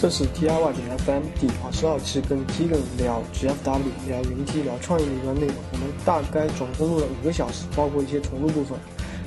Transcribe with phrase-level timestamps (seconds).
[0.00, 5.56] 这是 DIY 点 FM 第二十二期，跟 Kegan 聊 GFW，聊云梯，聊创意的一段内容。
[5.72, 8.78] 我们大概总共录了五个小时，包括一些重录部分。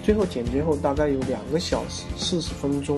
[0.02, 2.98] 最后剪辑后大概有两个小时四十分钟。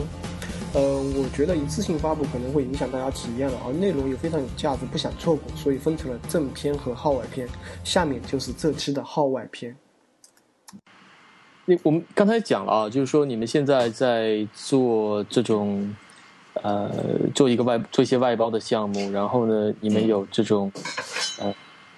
[0.76, 0.82] 呃，
[1.16, 7.48] 我觉得一次性发布可能会影响大家体验了，而内容又非常有价值，不想错过，所以分成了正片和号外篇。
[7.84, 9.76] 下面就是这期的号外篇。
[11.66, 15.96] 那我们刚才讲了啊，就是说你们现在在做这种。
[16.62, 16.90] 呃，
[17.34, 20.72] 做一个外做一些外包的项目，然后呢，你们有这种
[21.40, 21.54] 呃，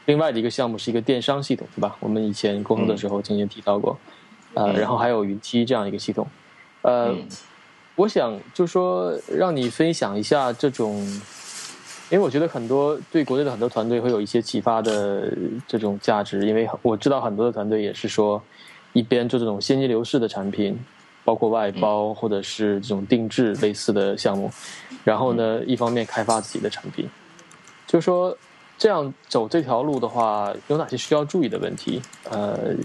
[0.06, 1.96] 另外的一个项目是一个电商系统，对吧？
[2.00, 3.98] 我们以前沟通的时候曾经提到过，
[4.54, 6.26] 呃，然后还有云梯这样一个系统，
[6.84, 7.14] 呃，
[7.96, 10.96] 我想就说让你分享一下这种，
[12.10, 15.32] 因为我觉得很多对国内的很多团队会有一些启发的
[15.68, 18.42] 这种价值，因为我知道很多的团队也是说
[18.94, 20.80] 一边做这种现金流式的产品。
[21.26, 24.50] 包括外包或者是这种定制类似的项目，
[25.04, 27.10] 然后呢，一方面开发自己的产品，
[27.88, 28.38] 就是说
[28.78, 32.00] 这样走这条路的话，有哪些需要注意的问题？
[32.30, 32.76] 呃，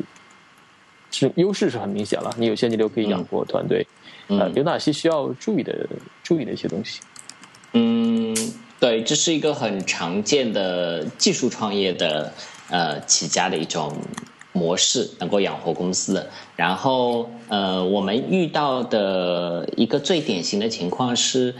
[1.11, 3.87] 是优势是很明显了，你有现金流可以养活团队，
[4.29, 5.87] 呃，有哪些需要注意的
[6.23, 7.01] 注意的一些东西？
[7.75, 8.35] 嗯，
[8.81, 12.33] 对，这是一个很常见的技术创业的
[12.71, 13.95] 呃起家的一种。
[14.53, 21.55] 模式能够养活公司，然后呃，我们遇到的一个最典型的情况是，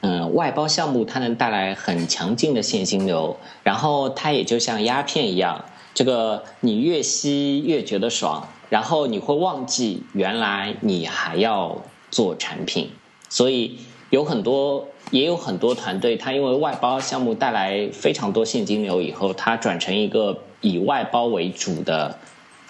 [0.00, 12.90] 嗯，外包项目它能带来很强劲的现金流，然后它也就像鸦片一样，这个你越吸越觉得爽，然后你会忘记原来你还要做产品，
[13.28, 13.78] 所以
[14.10, 20.36] 有很多也有很多团队，它因为外包项目带来非常多现金流以后，它转成一个。
[20.64, 22.18] 以外包为主的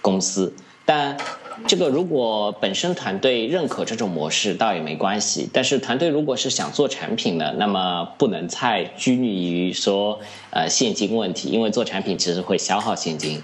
[0.02, 0.52] 公司，
[0.84, 1.16] 但
[1.68, 5.48] 这个如果本身团队认可这种模式，倒也没关系。
[5.52, 10.18] 但是团队如果是想做产品的，那么不能太拘泥于说
[10.50, 13.40] 呃现金问题，因为做产品其实会消耗现金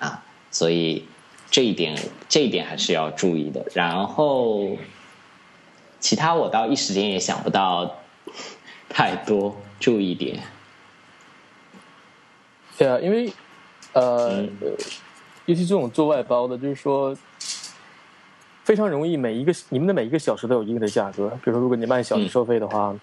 [0.00, 1.04] 啊，所以
[1.52, 1.96] 这一点
[2.28, 3.64] 这一点还是要注意的。
[3.72, 4.76] 然后
[6.00, 7.98] 其他我倒一时间也想不到
[8.88, 10.40] 太多注意点。
[12.76, 13.32] 对啊，因为。
[13.92, 14.42] 呃，
[15.46, 17.14] 尤其这种做外包的，就是说
[18.64, 21.28] 非常容易，每一个你们的每一个小时都有一定的价格。
[21.44, 22.94] 比如说，如果你按小时收费的话，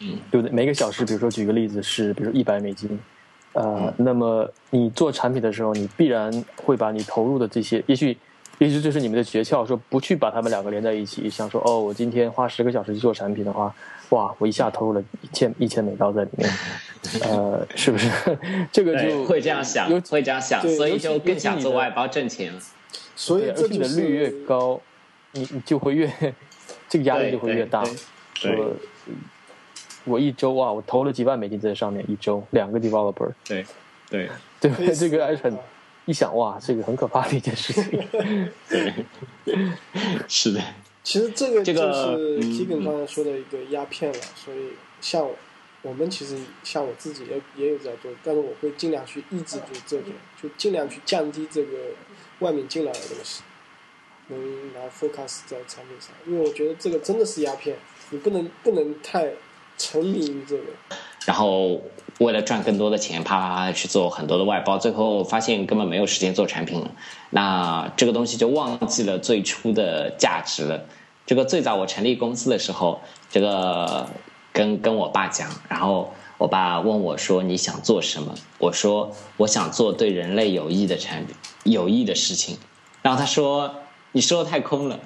[0.00, 0.52] 嗯，对不对？
[0.52, 2.98] 每个小时，比如说举个例子是，比如一百美金，
[3.52, 8.16] 呃，那么你做产品的时候，你必然会把你投入的这些，也许，
[8.58, 13.74] 也许这是你们的诀窍，说不去把他们两个连在一起，想说哦，我今天花十个小时去做产品的话。
[14.10, 14.34] 哇！
[14.38, 16.50] 我一下投入了一千一千美刀在里面，
[17.24, 18.08] 呃，是不是？
[18.70, 22.60] 这个就会这样想，会这样想，所以就更想做外包挣钱了。
[23.16, 24.80] 所以，你的率越高，
[25.32, 26.08] 你你就会越
[26.88, 27.82] 这个压力就会越大。
[28.44, 28.72] 我
[30.04, 33.32] 我一周啊，我投了几万美金在上面，一周两个 developer。
[33.44, 33.66] 对
[34.08, 34.28] 对
[34.60, 35.58] 对，这个还是很
[36.04, 38.06] 一想哇，这个很可怕的一件事情。
[40.28, 40.60] 是的。
[41.06, 45.30] 其实这个就是吉根刚才说的一个鸦片了，所以像
[45.82, 50.10] 我们其实像我自己也也有在做，但是我会尽量去抑制住这种，
[50.42, 51.90] 就尽量去降低这个
[52.40, 53.44] 外面进来的东西，
[54.26, 57.78] 能来 focus 在产品上，因为我觉得这个真的是鸦片，
[58.10, 59.32] 你不能不能太
[59.76, 60.62] 沉迷于这个。
[61.26, 61.80] 然后
[62.18, 66.90] 为了赚更多的钱，啪啪啪去做很多的外包，最后发现根本没有时间做产品了，
[67.30, 70.84] 那这个东西就忘记了最初的价值了。
[71.26, 74.08] 这个最早我成立公司的时候，这个
[74.52, 82.56] 跟跟我爸讲，然后我爸问我说：“你想做什么？”我说：“我想做对人类有益的产品，有益的事情。”
[83.02, 83.74] 然后他说
[84.12, 85.00] ：“你说的太空了。”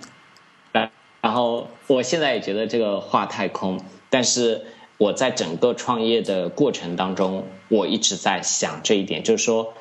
[0.73, 0.91] 然
[1.23, 4.67] 然后我现在也觉得这个话太空，但是
[4.99, 9.73] 我在整个创业的过程当中，我一直在想这一点，就是说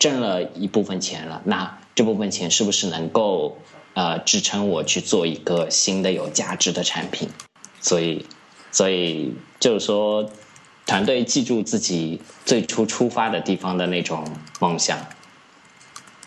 [0.00, 3.56] 挣了一部分钱了，那这部分钱是不是能够？
[3.96, 7.28] 呃，支撑我去做一个新的有价值的产品，
[7.80, 8.26] 所以，
[8.72, 10.28] 所以就是说，
[10.84, 14.24] 团队记住自己最初出发的地方的那种
[14.58, 14.98] 梦想，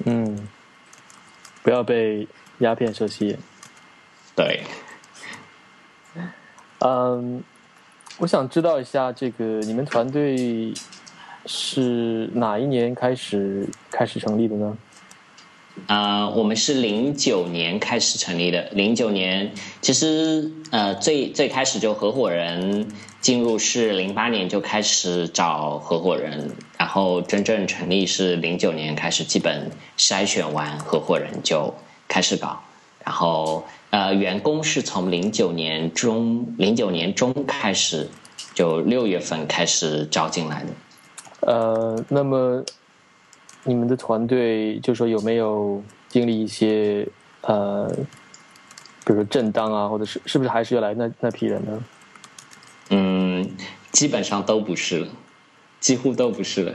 [0.06, 0.48] 嗯，
[1.62, 2.26] 不要被
[2.60, 3.38] 鸦片所吸引。
[4.34, 4.64] 对，
[6.80, 7.44] 嗯，
[8.20, 10.74] 我想知道一下，这个你们团队
[11.46, 14.76] 是哪一年开始开始成立的呢？
[15.86, 18.70] 啊，我们是零九年开始成立的。
[18.72, 22.88] 零九年其实呃最最开始就合伙人
[23.22, 26.50] 进入是零八年就开始找合伙人，
[26.80, 31.72] 然后真正成立是零九年开始，基本筛选完合伙人就
[32.08, 32.64] 开始搞。
[33.08, 38.06] 然后呃员工是从零九年中零九年中开始
[38.54, 40.70] 就六月份开始招进来的。
[41.40, 42.62] 呃，那么
[43.64, 47.08] 你们的团队就说有没有经历一些
[47.44, 47.90] 呃，
[49.06, 51.84] 比如说震荡啊，或者是是不是还是原来那那批人呢？
[52.90, 53.50] 嗯，
[53.94, 55.08] 基本上都不是了，
[55.80, 56.74] 几乎都不是了。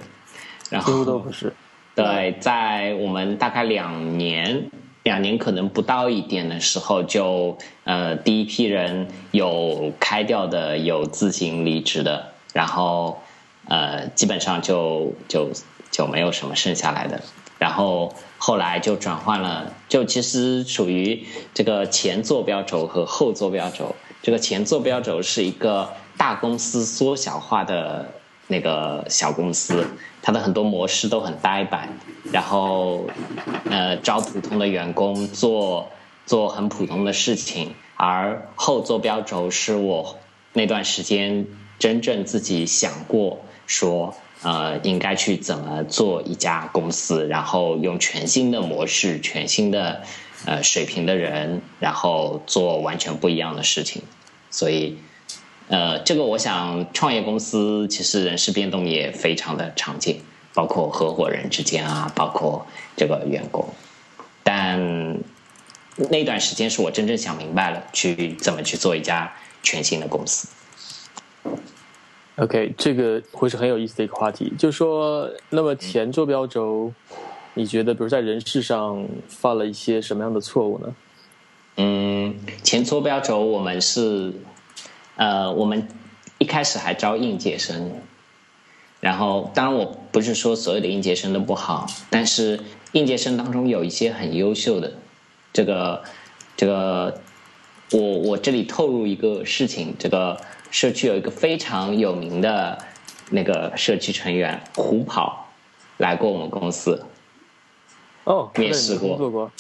[0.71, 1.53] 然后几乎都不是。
[1.95, 4.71] 对，在我们大概两年，
[5.03, 13.21] 两年可能不到一点的时候，就呃第一批人有开掉的，有自行离职的，然后
[13.69, 15.51] 呃基本上就就
[15.91, 17.21] 就没有什么剩下来的，
[17.59, 28.09] 然后后来就转换了，就其实属于这个前坐标轴和后坐标轴，这个前坐标轴是一个大公司缩小化的
[28.53, 29.85] 那个小公司。
[30.25, 31.99] 它的很多模式都很呆板，
[32.31, 33.09] 然后，
[33.69, 35.91] 呃，招普通的员工做
[36.27, 40.17] 做很普通的事情，而后坐标轴是我
[40.53, 41.49] 那段时间
[41.81, 44.15] 真正自己想过说，
[44.45, 50.03] 呃，应该去怎么做一家公司，然后用全新的模式、全新的
[50.47, 54.03] 呃水平的人，然后做完全不一样的事情，
[54.53, 54.99] 所以。
[55.73, 60.17] 呃，这个我想，创业公司其实人事变动也非常的常见，
[60.53, 63.67] 包括合伙人之间啊，包括这个员工。
[64.43, 65.19] 但
[66.11, 69.33] 那段时间是我真正想明白了，去怎么去做一家
[69.63, 70.47] 全新的公司。
[72.37, 74.53] OK，这个会是很有意思的一个话题。
[74.59, 76.93] 就是说，那么前坐标轴，
[77.55, 80.95] 你觉得，比如在人事上犯了一些什么样的错误呢？
[81.79, 84.35] 嗯，前坐标轴我们是。
[85.23, 85.87] 呃，我们
[86.39, 87.93] 一开始还招应届生，
[88.99, 92.59] 然后当然我不是说所有的应届生都不好，但是
[92.91, 94.95] 应届生当中有一些很优秀的，
[95.53, 96.03] 这个
[96.57, 97.21] 这个，
[97.93, 100.41] 我我这里透露一个事情，这个
[100.73, 102.85] 社区有一个非常有名的
[103.31, 105.53] 那个社区成员胡跑
[105.99, 107.07] 来过我们公司，
[108.25, 109.53] 哦，面试过，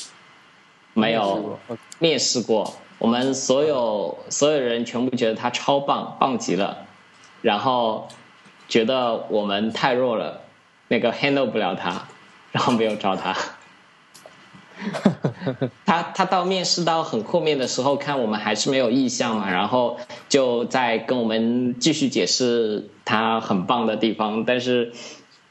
[0.92, 1.56] 没有
[2.00, 2.74] 面试过。
[3.02, 6.86] 我们所有所有人全部觉得他超棒，棒极了，
[7.40, 8.06] 然后
[8.68, 10.42] 觉得我们太弱了，
[10.86, 12.06] 那个 handle 不了他，
[12.52, 13.36] 然后没有招他。
[15.84, 19.98] 他他到面试到很后面的时候，看我们还是没有意向嘛，然后
[20.28, 24.92] 就在跟我们继续解释他很棒的地方，但是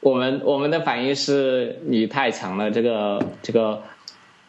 [0.00, 3.82] 我们我们的反应是你太强了，这个这个。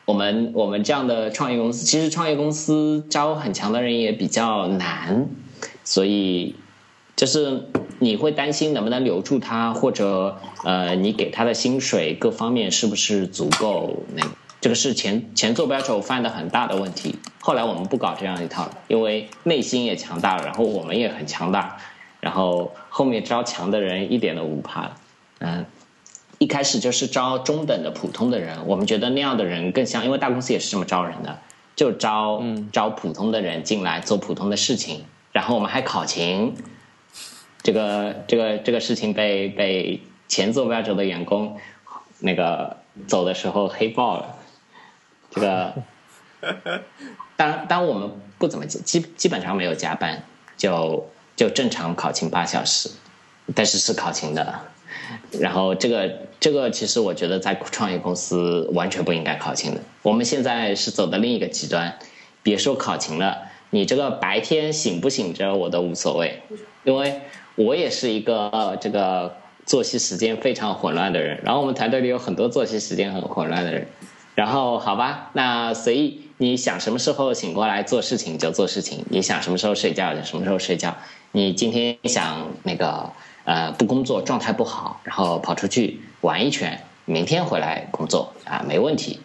[0.05, 5.27] 我们我们这样的创业公司，其实创业公司招很强的人也比较难，
[5.85, 6.55] 所以
[7.15, 7.69] 就是
[8.00, 14.03] 你会担心能不能留住他，或者呃，你给他的薪水各方面是不是足够？
[14.13, 14.27] 那
[14.59, 17.15] 这个是前前坐标轴犯的很大的问题。
[17.39, 21.77] 后来我们不搞这样一套了，因为内心也强大了，然后我们也很强大，
[22.19, 24.95] 然后后面招强的人一点都不怕了，
[25.39, 25.65] 嗯。
[26.44, 31.40] 一开始就是招中等的普通的人，我们觉得那样的人更像，因为大公司也是这么招人的，
[31.74, 32.44] 就招
[32.74, 36.54] 招普通的人进来做普通的事情，然后我们还考勤，
[37.62, 41.57] 这个这个这个事情被被前坐标轴的员工
[42.19, 42.75] 那个
[43.07, 44.36] 走的时候黑爆了，
[45.31, 45.74] 这个
[47.38, 50.22] 当当我们不怎么基基本上没有加班，
[50.57, 51.07] 就
[51.38, 52.90] 就正常考勤八小时，
[53.56, 54.59] 但是是考勤的。
[55.40, 59.80] 然后这个这个其实我觉得在 创业公司完全不应该考勤的。
[60.02, 61.97] 我们现在是走的另一个极端，
[62.44, 63.38] 别说考勤了，
[63.69, 66.42] 你这个白天醒不醒着我都无所谓，
[66.83, 67.21] 因为
[67.56, 71.40] 我也是一个这个作息时间非常混乱的人。
[71.45, 73.88] 然后我们团队里有很多作息时间很混乱的人。
[74.35, 80.94] 然后好吧，那随意你想什么时候醒过来做事情就做事情，你想什么时候睡觉就什么时候睡觉。
[81.31, 83.09] 你今天想那个。
[83.45, 89.19] 呃，不工作状态不好，然后跑出去玩一圈，明天回来工作啊，没问题。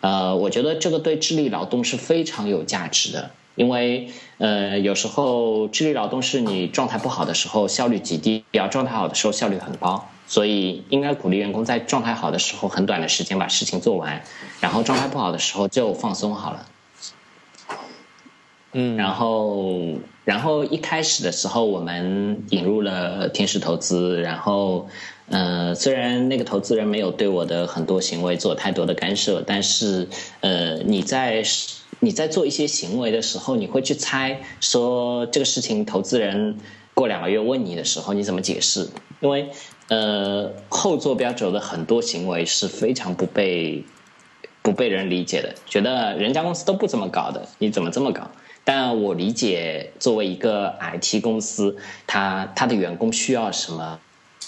[0.00, 14.22] 呃，我觉得这个对智力劳动是非常有价值的，因为呃，有时候智力劳动是你状态不好的时候效率极低，要状态好的时候效率很高，所以应该鼓励员工在状态好的时候很短的时间把事情做完，
[14.60, 16.66] 然后状态不好的时候就放松好了。
[18.72, 19.96] 嗯，然后。
[20.26, 24.20] 然后一开始的时候，我们引入了天使投资。
[24.20, 24.88] 然后，
[25.28, 30.06] 呃，虽然那个投资人没有对我的很多行为做太多的干涉，但是，
[30.40, 31.42] 呃，你在
[32.00, 36.56] 你在做一些行为的时候，你会去猜说这个事情，投资人
[36.94, 38.88] 过两个月问你的时候，你怎么解释？
[39.20, 39.48] 因为，
[39.88, 43.84] 呃，后坐标轴的很多行为是非常不被
[44.62, 48.30] 不被人理解的，觉得人家公司都不这么搞的，你怎么这么搞？
[48.62, 53.98] 但我理解，作为一个 IT 公司，他他的员工需要什么，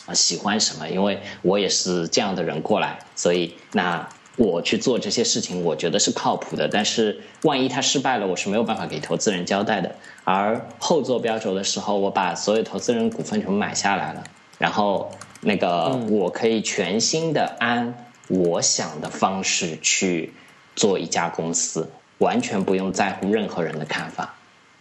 [0.08, 6.68] 啊，喜欢什么，因为我也是这样的人过来，所以那我去做这些事情，我觉得是靠谱的。
[6.68, 9.94] 但是万一他失败了，我是没有办法给投资人交代的。
[10.24, 14.24] 而后做标轴的时候，我把所有投资人股份全部买下来了，
[14.58, 15.10] 然后
[15.42, 17.94] 那个我可以全新的按
[18.28, 20.32] 我想的方式去
[20.74, 21.90] 做一家公司。
[22.18, 24.34] 完全不用在乎任何人的看法，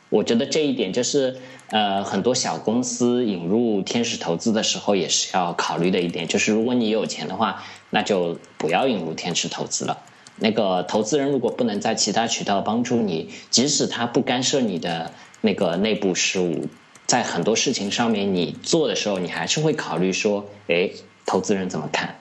[0.09, 1.37] 我觉得这一点就是
[1.69, 9.99] 呃很多小公司引入天使投资的时候也是要考虑的一点，就是如果你有钱的话，那就不要引入天使投资了。
[10.39, 15.11] 那个投资人如果不能在其他渠道帮助你，即使他不干涉你的
[15.41, 16.67] 那个内部事务，
[17.05, 20.91] 在很多事情上面你做的时候，你还是会考虑说，哎，
[21.25, 22.19] 投资人怎么看？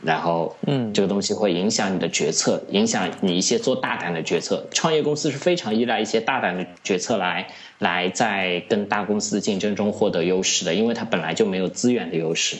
[0.00, 4.64] 然后，嗯，这个东西会影响你的决策，影响你一些做大胆的决策。
[4.70, 12.58] 创业公司是非常依赖一些大胆的决策来来在跟大公司的竞争中获得优势的，因为它本来就没有资源的优势。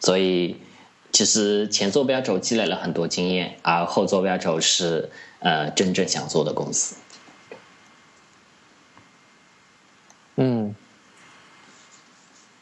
[0.00, 0.56] 所以，
[1.12, 5.08] 其实前坐标轴积累了很多经验，而后坐标轴是
[5.38, 6.96] 呃真正想做的公司。
[10.36, 10.74] 嗯，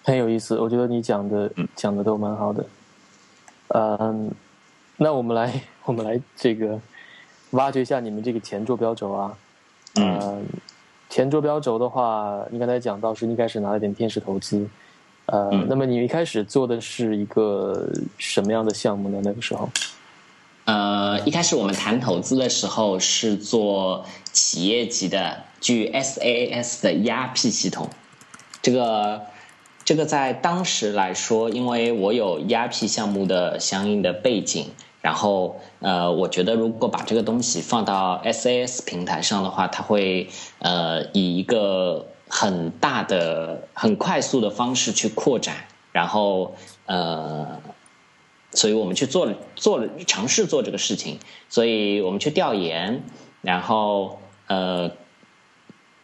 [0.05, 2.67] 很有意思，我觉得你讲的讲的都蛮好的。
[3.69, 4.31] 嗯，
[4.97, 6.79] 那我们来，我们来这个
[7.51, 9.37] 挖掘一下你们这个前坐标轴啊。
[9.95, 10.45] 嗯，
[11.09, 14.69] 前坐标轴的话，你刚才讲到是一开始拿了点天使投资，
[15.27, 17.89] 呃，那么你一开始做的是一个
[18.19, 19.21] 什么样的项目呢？
[19.25, 19.69] 那个时候？
[20.65, 27.89] 呃，一开始我们谈投资的时候是做企业级的，据 SaaS 的 ERP 系统，
[28.61, 29.32] 这个。
[29.93, 34.69] 这个在当时来说，因为我有 ERP 项目的相应的背景，
[35.03, 40.31] 然后呃，我觉得如果把这个东西放到 SaaS 平台上的话，它会
[40.61, 45.57] 呃以一个很大的、很快速的方式去扩展，
[45.93, 46.55] 然后
[46.87, 47.61] 呃，
[48.53, 51.19] 所以我们去做了做了尝试做这个事情，
[51.51, 53.03] 所以我们去调研，
[53.43, 54.91] 然后呃。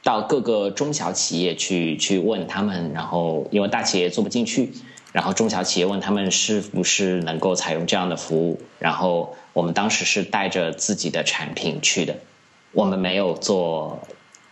[0.09, 4.73] 到各个中小企业去去问他们，然后因为大企业做不进去，
[5.13, 12.17] 然后中小企业问他们是不是能够采用这样的服务，然后我们当时是带着自己的产品去的，
[12.73, 14.01] 我们没有做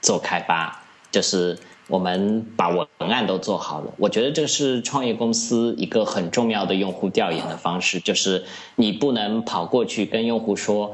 [0.02, 1.58] 做开发，就是
[1.88, 3.94] 我们把文案都做好了。
[3.96, 8.44] 我觉得这是创业公司一个很重要的用户调研的方式，就是
[8.74, 10.92] 你不能跑过去跟用户说，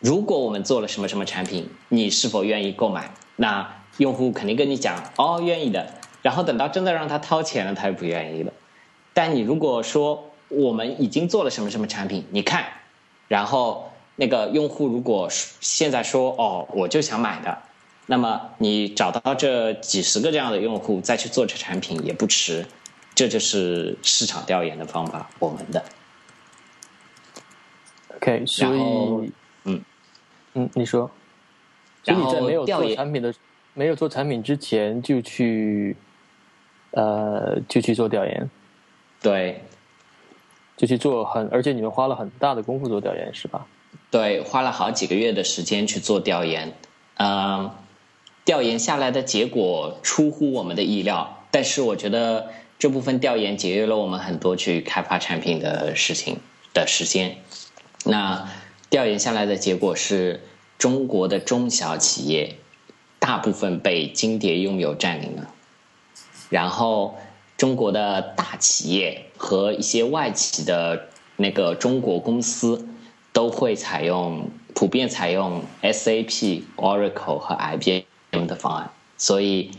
[0.00, 3.14] 如果我们做了什么什么产品，你是否愿意购买？
[3.36, 5.94] 那用户肯定跟你讲哦，愿意的。
[6.22, 8.52] 然后等到真的让他掏钱了，他又不愿意了。
[9.14, 12.64] 但你如果说我们已经做了什么什么产品，你看，
[13.26, 17.58] 然后那个用户如果现在说哦，我就想买的，
[18.04, 22.66] 那么你找到这几十个这样的用户再去做这产品也不迟。
[23.14, 25.84] 这就是市场调研的方法，我们的。
[28.16, 29.32] OK，所以
[29.64, 29.82] 嗯
[30.54, 31.10] 嗯，你说，
[32.02, 33.32] 所以你在没有做产品的。
[33.74, 35.96] 没有做产品之前就去，
[36.90, 38.50] 呃，就去做调研，
[39.22, 39.62] 对，
[40.76, 43.66] 就去做很，而且你们花了很大的功夫做调研，是吧？
[44.10, 46.74] 对，花了好几个月的时间去做调研，
[47.18, 47.70] 嗯，
[48.44, 52.48] 调研下来的结果出乎我们的意料，但是我觉得
[52.78, 56.38] 这部分调研节约了我们很多去开发产品的事情
[56.74, 57.36] 的时间。
[58.04, 58.48] 那
[58.90, 60.40] 调研下来的结果是
[60.76, 62.56] 中国的中小企业。
[63.20, 65.54] 大部分被金蝶拥有占领了，
[66.48, 67.14] 然后
[67.56, 72.88] 中国的大企业和一些外企的那个中国公司
[73.32, 79.70] 都会采用普遍采用 SAP、Oracle 和 IBM 的方案，所以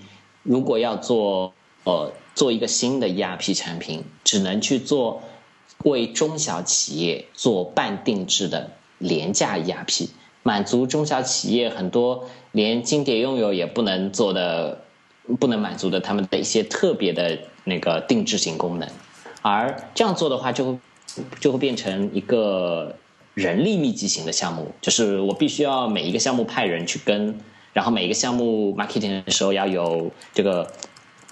[0.43, 5.23] 如果要做呃做一个新的 ERP 产品，只能去做
[5.79, 10.09] 为中小企业做半定制的廉价 ERP。
[10.43, 14.81] 满足中小企业很多连金蝶拥有也不能做的、
[15.39, 18.89] 不能满足的他们的一些特别的那个定制型功能，
[19.41, 20.79] 而这样做的话，就会
[21.39, 22.95] 就会变成一个
[23.33, 27.39] 人力密集型的项目，就是我必须要每一个项目派人去跟，
[27.73, 30.71] 然后每一个项目 marketing 的时候要有这个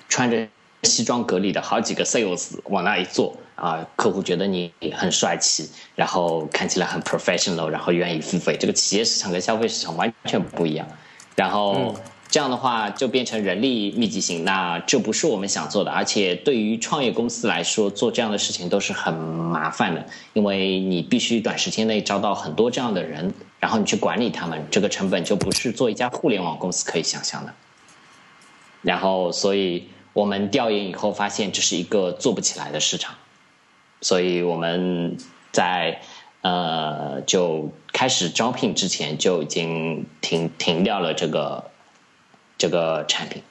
[0.08, 0.48] 穿着。
[0.84, 8.56] 西装革履的好几个 sales 往那一坐啊，客户觉得你很帅气，然后看起来很 professional，然后愿意付费。
[8.58, 10.88] 这个企业市场跟消费市场完全不一样。
[11.36, 11.96] 然后
[12.30, 15.92] 这样的话就变成人力密集型，那这不是我们想做的。
[15.92, 27.54] 而且对于创业公司来说，做这样的事情都是很麻烦的，因为你必须短时间内招到很多这样的人，然后你去管理他们，这个成本就不是做一家互联网公司可以想象的。
[28.82, 33.16] 然后，所以我们调研以后发现，这是一个做不起来的市场，
[34.02, 35.18] 所以我们
[35.52, 36.00] 在
[36.42, 41.64] 呃就开始招聘之前就已经停停掉了这个
[42.58, 43.42] 这个产品。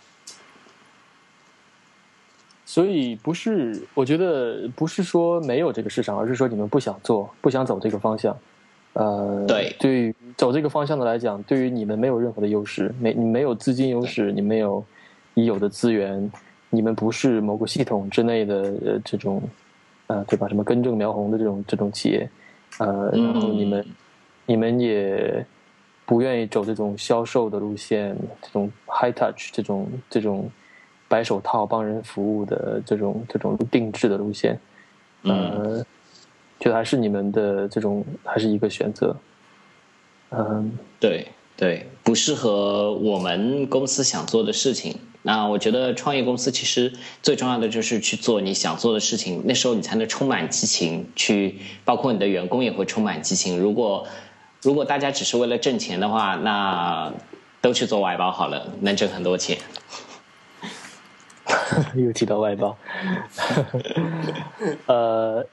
[2.64, 8.36] 所以不是，我觉得不是说没有这个市场，而是说你们不想做，不想走这个方向。
[8.92, 14.84] 呃，对，对于走这个方向的来讲，对于你们没有任何的优势，没你没有资金优势，你没有
[15.34, 16.30] 已有的资源，
[16.68, 19.42] 你们不是某个系统之内的呃这种，
[20.08, 20.46] 呃，对吧？
[20.48, 22.28] 什么根正苗红的这种这种企业，
[22.78, 23.86] 呃，然后你们
[24.44, 25.46] 你们也
[26.04, 30.50] 不愿意走这种销售的路线，这种 high touch 这种这种。
[31.10, 34.60] 白手套帮人服务的这种这种定制的路线，
[35.22, 35.82] 呃，
[36.60, 39.16] 觉得还是你们的这种还是一个选择。
[40.28, 44.98] 嗯，对对，不适合我们公司想做的事情。
[45.28, 46.90] 那我觉得创业公司其实
[47.22, 53.60] 最重要的就是去做你想做的事情，那时候你才能充满激情，去包括你的员工也会充满激情。
[53.60, 54.06] 如果
[54.62, 57.12] 如果大家只是为了挣钱的话，那
[57.60, 59.58] 都去做外包好了，能挣很多钱。
[61.94, 62.74] 又提到外包，
[64.86, 65.44] 呃，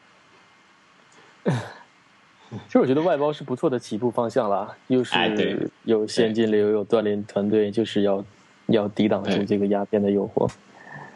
[1.44, 8.24] 其实我觉得外包是不错的起步方向啦，又是有现金流、有锻炼团队，就是要
[8.68, 10.50] 要抵挡住这个鸦片的诱惑。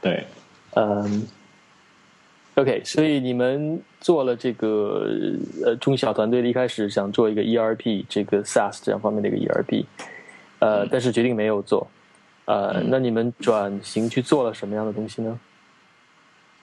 [0.02, 0.24] 对，
[0.76, 1.28] 嗯
[2.56, 5.08] ，OK，所以你们做了这个
[5.66, 9.86] 呃中小团队的，一开始想做一个 ERP，这个 SaaS 这样方面的一个 ERP，
[10.60, 11.88] 呃，但是决定没有做。
[12.46, 15.40] 呃，那你们转型去做了什么样的东西呢？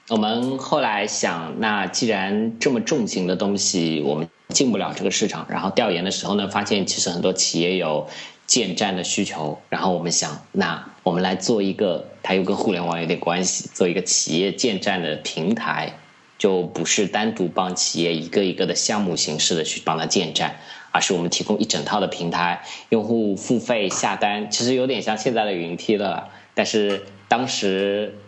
[0.08, 8.08] 我们后来想，那既然这么重型的东西我们进不了这个市场，然后调研的时候呢，发现其实很多企业有
[8.46, 15.92] 建站的需求，然后我们想，那我们来做一个，它又跟互联网有点关系，做一个企业建站的平台，
[16.38, 20.56] 就不是单独帮企业一个一个的项目形式的去帮他建站。
[20.92, 26.30] 而是我们提供一整套的平台，用户付费下单，其实有点像现在的云梯了。
[26.54, 28.18] 但是当时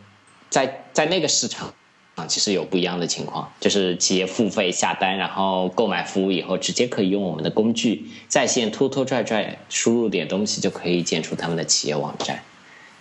[0.51, 1.73] 在在那个市场
[2.19, 12.43] 啊，其实有不一样的情况，就是企业付费下单，然后购买服务以后，直接可以用我们的工具在线拖拖拽拽输入点东西，就可以建出他们的企业网站。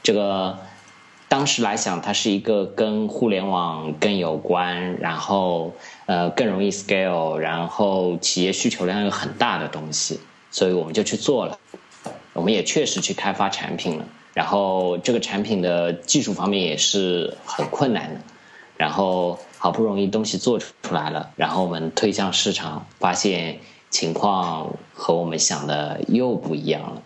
[0.03, 0.57] 这个。
[1.29, 5.73] 当时来想，它是一个跟互联网更有关，然后
[6.05, 11.59] 呃更容易 scale，然后企业需求量有很大的东西，所以我们就去做了。
[12.31, 18.21] 我们也确实去开发产品了，然后这个产品的技术方面也是很困难的，
[18.77, 23.59] 然后好不容易东西做出来了，然后我们推向市场，发现
[23.89, 27.01] 情况和我们想的又不一样了。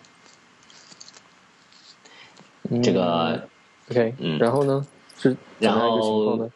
[2.82, 3.48] 这个。
[3.90, 4.86] OK，嗯，然后呢？
[5.18, 6.48] 是然后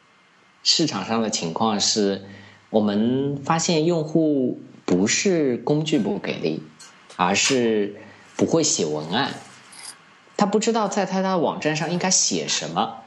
[0.63, 2.25] 市场上的情况是，
[2.71, 6.63] 我们发现用户不是工具不给力，
[7.17, 7.97] 而是
[8.37, 9.35] 不会写文案，
[10.37, 13.03] 他不知道在他的网站上应该写什么，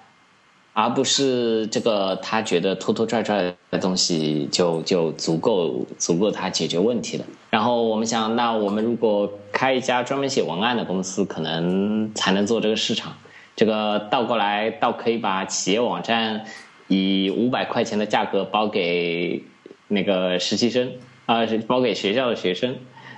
[0.82, 7.26] 而不是这个他觉得拖拖拽拽的东西就就足够足够他解决问题了。
[7.50, 13.12] 然后我们想，那我们如果开一家专门写文案的公司，可能才能做这个市场。
[13.58, 16.46] 这个倒过来，倒可以把企业网站
[16.88, 19.44] 以五百块钱的价格包给
[19.89, 20.94] 那个实习生
[21.26, 22.78] 啊，包给学校的学生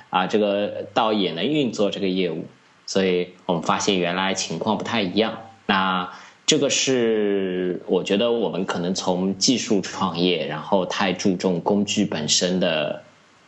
[0.10, 2.48] 啊，这个倒也能运作这个业务。
[2.88, 5.38] 所以我们发现原来情况不太一样。
[5.68, 6.10] 那
[6.52, 13.04] 这个是我觉得我们可能从技术创业，然后太注重工具本身的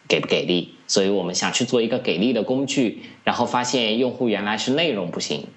[0.08, 5.48] 给不给力，所以我们想去做一个给力的工具，然后发现用户原来是内容不行。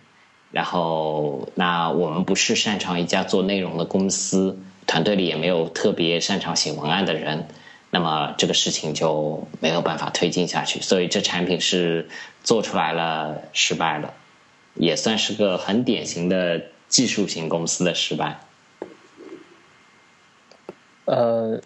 [0.50, 7.46] 然后，那我们不是擅长一家做内容的公司，团队里也没有特别擅长写文案的人，
[7.90, 10.80] 那么这个事情就没有办法推进下去。
[10.80, 12.08] 所以这产品是
[12.42, 14.14] 做出来了，失败了，
[14.74, 16.60] 也算是个很典型的
[16.96, 18.40] 技术型公司的失败。
[21.04, 21.60] 呃，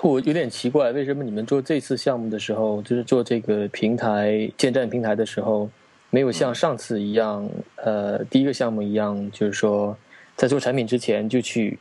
[0.00, 5.70] 我有点奇怪，为什么你们做这次项目的时候，就是做这个平台建站平台的时候？
[6.10, 9.96] 没有像上次一样，呃，第一个项目一样，就是说，
[10.34, 11.78] 在做产品之前就去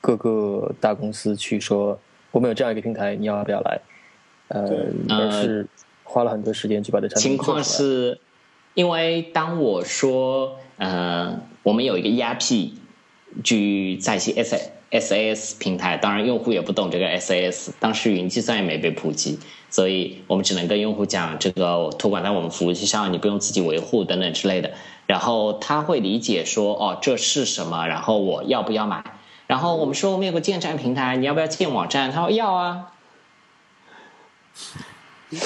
[0.00, 1.96] 各个大公司去说，
[2.32, 3.80] 我们有这样一个平台，你要不要来？
[4.48, 5.64] 呃，而是
[6.02, 8.18] 花了很多时间去把这产品情况是，
[8.74, 12.70] 因为当我说，呃，我们有一个 ERP，
[13.44, 19.38] 去在一些 S S A S 平台，当然用户也不懂这个 S A S，当时云计算也没被普及，
[19.70, 24.72] 所以我们只能跟用户讲这个托管在我们服务器上，你不用自己维护等等之类的。
[25.06, 27.86] 然后他会理解说，哦，这是什么？
[27.86, 29.02] 然后我要不要买？
[29.46, 32.10] 然后我们说我们有个建站平台，你要不要建网站？
[32.10, 32.88] 他说要啊。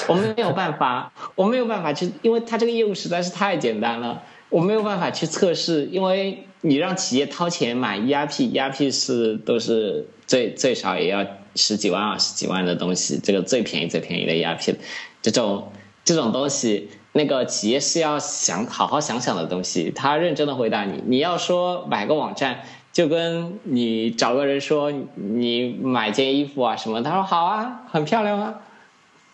[0.09, 5.85] 我们没有办法，我没有办法去，因为他这个业务实在是太简单了，我没有办法去测试。
[5.91, 11.23] 因为你让企业掏钱买 ERP，ERP 是都是最最少也要
[11.53, 14.77] 十几万、二十几万的东西，这个最便宜最便宜的 ERP，
[15.21, 15.71] 这种
[16.03, 19.91] 这种东西，那个企业是要想好好想想的东西。
[19.95, 28.55] 他认真的回答你，你要说买个网站，就跟你找个人说你买件衣服啊什么，他说好啊，很漂亮啊。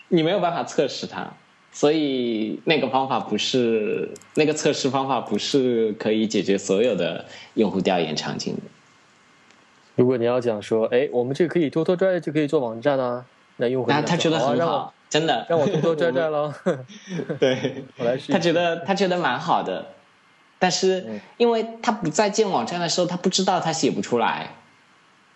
[0.09, 1.33] 你没有办法测试它，
[1.73, 8.61] 所以那个方法不是那个测试方法不是可以解决所有的用户调研场景的。
[9.95, 13.25] 如果你要讲说，哎，我们这个可以拖拖拽拽就可以做网站啊，
[13.57, 16.53] 那用户那他觉得很好，真的让我拖拖拽拽喽。
[17.39, 18.31] 对， 我来试。
[18.31, 19.87] 他觉得他觉得蛮好的，
[20.57, 24.55] 但是因为他不在建网站的时候，他不知道他写不出来。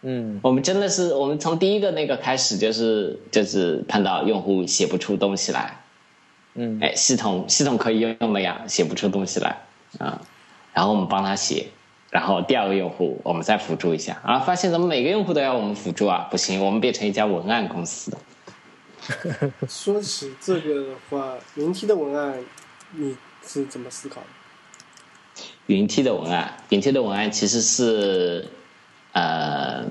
[0.02, 5.82] 嗯，我们真的是，我们从第一个那个开始，就是就是碰到用户写不出东西来，
[6.58, 9.58] 嗯，哎，系统系统可以用的呀，写不出东西来
[10.00, 10.20] 啊，
[10.74, 11.68] 然后我们帮他写，
[12.10, 16.28] 然后第二个用户我们再辅助一下，啊，发现怎么每个用户都要我们辅助啊？
[16.30, 18.12] 不行，我们变成一家文案公司。
[19.70, 22.44] 说起这个的话，云梯的文案
[22.92, 23.16] 你
[23.46, 24.28] 是怎么思考的？
[25.68, 28.48] 云梯的文案，云梯的文案其实是。
[29.14, 29.84] 呃，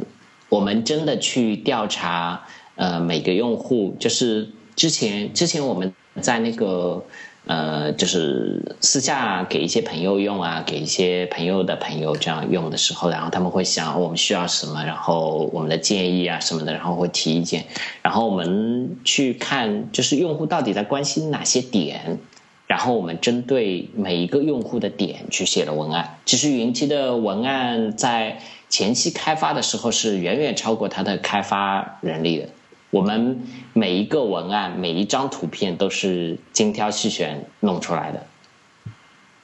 [0.48, 7.05] 我们真的去调查，呃，每个用户，就是之前之前我们在那个
[7.46, 17.66] 呃，就是私下给一些朋友用啊，给一些朋友的朋友这样用的时候，然后他们会想我们需要什么，然后我们的建议啊什么的，然后会提意见，
[18.02, 22.18] 然后我们去看，就是用户到底在关心哪些点。
[22.66, 26.18] 然后我们针对每一个用户的点去写了文案。
[26.24, 32.48] 其实云梯的文案在前期开发的时候是远远超过它的开发人力的。
[32.90, 38.27] 我们每一个文案、每一张图片都是精挑细选弄出来的，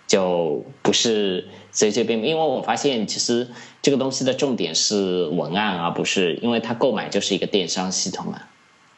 [0.06, 2.32] 就不是随随便便。
[2.32, 3.48] 因为我发现，其实
[3.82, 8.42] 这个东西的重点是文案，而不是因为它购买就是一个电商系统嘛。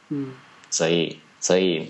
[0.09, 0.33] 嗯，
[0.71, 1.89] 所以，所以。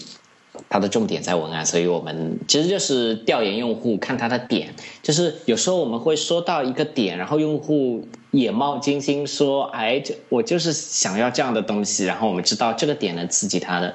[0.68, 4.74] 它的重点在文案，所以我们其实就是调研用户，看他的点。
[5.02, 13.94] 就是有时候我们会说到一个点，然后用户眼冒金星说：“哎，我就是想要这样的东西。”然后我们知道这个点能刺激他的。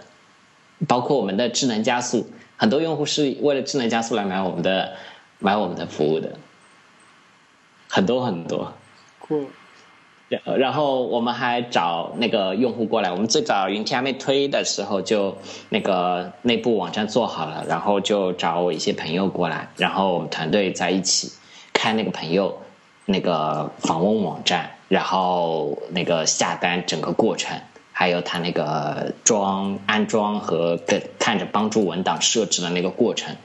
[0.88, 4.94] 包括我们的智能加速，很多用户是为了智能加速来买我们的
[5.40, 6.38] 买我们的服务的，
[7.90, 8.74] 很多很多。
[9.20, 9.48] 酷。
[10.58, 13.12] 然后我们还找那个用户过来。
[13.12, 15.38] 我们最早云梯还没推的时候，就
[15.70, 21.32] 那个内部网站做好了，然后就找我一些朋友过来，然后我们团队在一起
[21.74, 22.60] 看那个朋友
[23.06, 27.60] 那个访问网站，然后那个下单整个过程，
[27.92, 33.36] 还有他那个装安装和跟看着帮助文档设置的那个过程。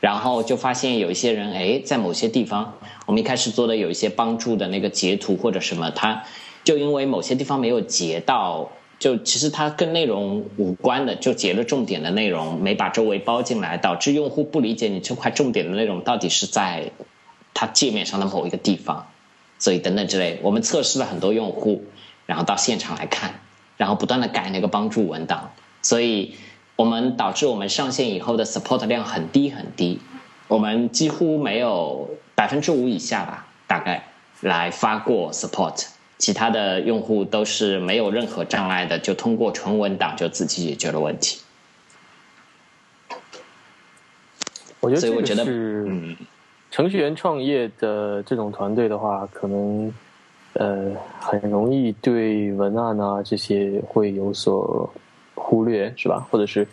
[0.00, 6.24] 然后就发现有一些人，哎，在某些地方，我们一开始做的有一些帮助的那个截图或者什么，他
[6.64, 16.90] 就因为某些地方没有截到，就其实它跟内容无关的，就截了重点的内容，没把周围包进来，导致用户不理解你这块重点的内容到底是在
[17.52, 19.06] 它界面上的某一个地方，
[19.58, 21.84] 所以等等之类，我们测试了很多用户，
[22.24, 23.40] 然后到现场来看，
[23.76, 26.34] 然后不断的改那个帮助文档，所以。
[26.80, 30.00] 我们导致我们上线以后的 support 量很低很低，
[30.48, 34.02] 我们几乎没有百分之五以下吧，大概
[34.40, 41.42] 来发过 support，其他的用户都是没有任何障碍的，就通过纯文档就自己解决了问题。
[44.80, 46.16] 我觉得所以我觉得，嗯，
[46.70, 49.92] 程序员创业的这种团队的话，可能
[50.54, 54.90] 呃很容易对文案啊这些会有所。
[55.40, 56.26] 忽略是吧？
[56.30, 56.66] 或者是，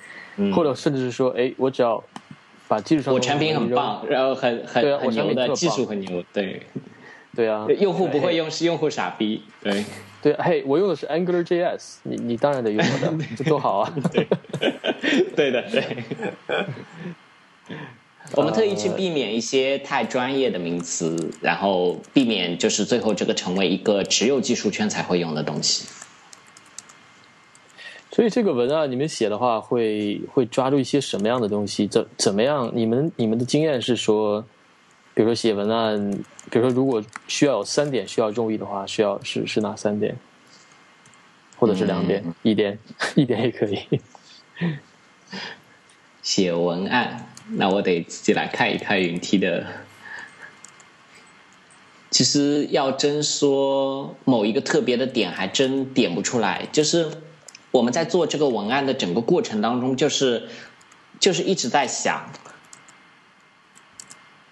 [0.54, 2.04] 或者甚至是说，哎，我只要
[2.68, 6.62] 把技术上我产品很棒，然后很很很牛的技术很牛，对，
[7.36, 9.84] 对啊，用户不会用是用户傻逼，对。
[10.20, 14.28] 对，嘿，我用的是 Angular JS，你你当然得用我的， 这多好啊，对。
[15.38, 16.04] 对的对，
[18.34, 25.88] 我们特意去避免一些太专业的名词，然后避免就是最后这个成为一个只有技术圈才会用的东西。
[28.18, 31.86] 所以这个文案你们写的话，会会抓住一些什么样的东西？
[31.86, 32.72] 怎怎么样？
[32.74, 34.44] 你们你们的经验是说，
[35.14, 36.12] 比如说写文案，
[36.50, 40.18] 比如说如果需要有三点需要注意的话，需要是是哪三点？
[41.58, 42.80] 或者是两点、一点、
[43.14, 43.80] 一点也可以。
[46.24, 49.64] 写文案，那我得自己来看一看云梯的。
[52.10, 56.68] 其实要真说某一个特别的点，还真点不出来。
[56.72, 57.08] 就是
[57.78, 60.50] 我们在做这个文案的整个过程当中，就是
[61.20, 62.32] 就是一直在想，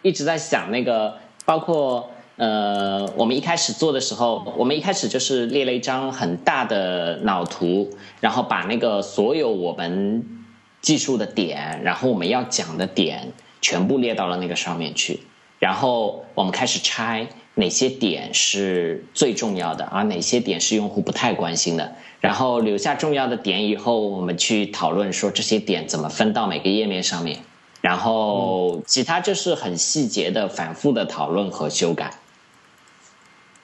[0.03, 7.89] 一直在想那个，包括呃，我们一开始做的时候，我们一开始就是列了一张很大的脑图，
[8.21, 10.45] 然后把那个所有我们
[10.81, 15.21] 技术的点，然后我们要讲的点，全部列到了那个上面去，
[15.57, 17.27] 然后我们开始拆。
[17.57, 21.95] 哪些点是最重要的，而哪些点是用户不太关心的？
[22.19, 27.39] 然后留下重要的点以后，我们去讨论说这些点怎么分到每个页面上面。
[27.81, 32.15] 然后其他就是很细节的、反复的讨论和修改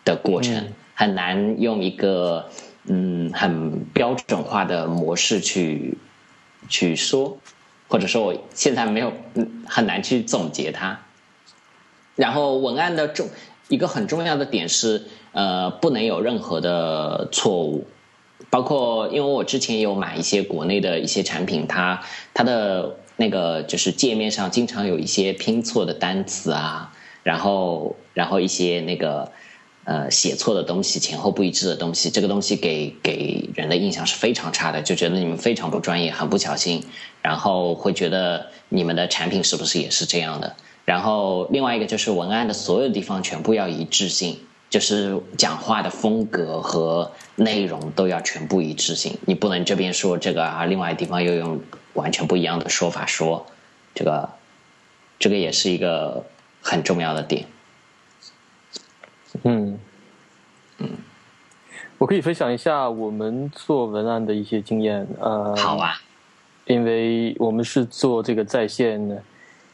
[0.06, 2.50] 的过程，很难用一个
[2.86, 5.98] 嗯很标准化的模式去
[6.70, 7.40] 去说，
[7.90, 11.00] 或者说我现在没有嗯很难去总结它。
[12.16, 13.28] 然后文案的重。
[13.72, 17.88] 一个很重要的点是，呃，不能有任何的错误，
[18.50, 22.04] 包括因为我之前有买一些国内的一些产品，它
[22.34, 26.92] 它的那个就是界面上经常有一些拼错的单词啊，
[27.24, 29.32] 然后然后一些那个
[29.86, 36.84] 呃写错的东西，前后不一致的东西，这个东西给给人的印象是非常差的，就觉得你们非常不专业，很不小心，
[37.22, 40.58] 然后会觉得你们的产品是不是也是这样的？
[40.84, 44.40] 然后另外一个就是文案的所有地方全部要一致性，
[44.70, 49.18] 就是讲话的风格和内容都要全部一致性。
[49.26, 51.62] 你不能这边说这个啊，另外地方又用
[51.94, 53.46] 完全不一样的说法说，
[53.94, 54.30] 这个，
[55.20, 56.26] 这个也是一个
[56.62, 57.46] 很重要的点。
[59.44, 59.80] 嗯
[60.80, 60.90] 嗯，
[62.00, 65.08] 我可以分享一下我们做文案的一些经验。
[65.20, 66.02] 呃，好啊，
[66.66, 69.24] 因为我们是做这个在线的。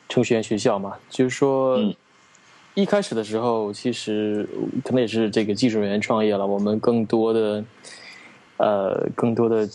[0.10, 1.78] 程序员学校嘛，就是说，
[2.74, 4.48] 一开始的时候，其实
[4.84, 6.46] 可能也是这个技术人员创业了。
[6.46, 7.64] 我们更多的，
[8.58, 9.68] 呃，更多的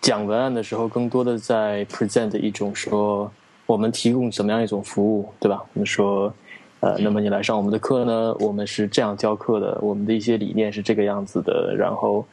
[0.00, 3.30] 讲文案的时候，更多的在 present 一种说，
[3.66, 5.62] 我们提供怎么样一种服务，对吧？
[5.74, 6.32] 我们说，
[6.80, 8.34] 呃，那么你来上我们的课呢？
[8.40, 12.24] 我们是这样教课的，我们的一些理念是这个样子的，然后。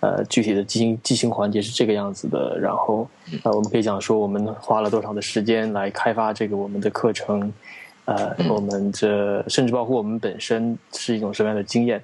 [0.00, 3.06] 呃，具体的进行进行环节是这个样子的，然后
[3.42, 7.52] 呃，我们可以讲说我们花了多少的时间来开发这个我们的课程，
[8.06, 12.02] 呃，我们这甚至包括我们本身是一种什么样的经验，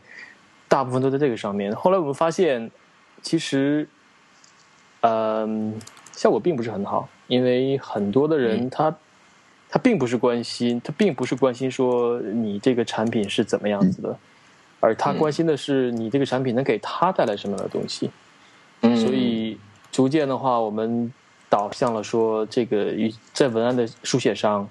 [0.68, 1.74] 大部分都在这个上面。
[1.74, 2.70] 后来我们发现，
[3.22, 3.88] 其实，
[5.00, 5.74] 嗯，
[6.12, 8.94] 效果并不是很好，因为很多的人他
[9.70, 14.18] 他并不是关心，他并不是关心说你这个产品是怎么样子的。
[14.78, 18.10] 而他关心的是你这个产品能给他带来什么样的东西，
[18.82, 19.58] 所以
[19.90, 21.10] 逐渐的话，我们
[21.48, 22.94] 导向了说这个
[23.32, 24.68] 在文案的书写上，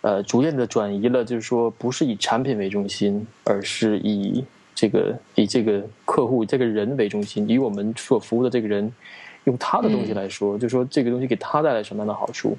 [0.00, 8.92] 呃，逐渐的转移了，就是说不是以产品为中心，而是以这个以这个客户这个人为中心，以我们所服务的这个人
[9.44, 12.58] 用他的东西来说，就说这个东西给他带来什么样的好处，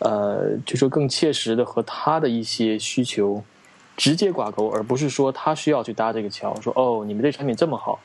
[0.00, 3.42] 呃，就说更切实的和他的一些需求。
[3.96, 6.54] 直接挂钩，而不是说他需要去搭这个桥。
[6.60, 8.00] 说哦，你们这产品这么好，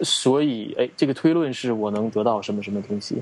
[0.00, 3.20] 所以哎，这个推论是我能得到什么什么东西。